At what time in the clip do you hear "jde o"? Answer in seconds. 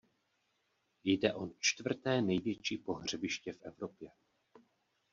1.03-1.51